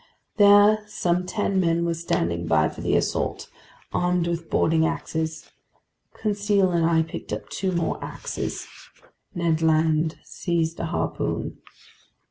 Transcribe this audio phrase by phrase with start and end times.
[0.37, 3.47] There some ten men were standing by for the assault,
[3.93, 5.51] armed with boarding axes.
[6.15, 8.65] Conseil and I picked up two more axes.
[9.35, 11.59] Ned Land seized a harpoon.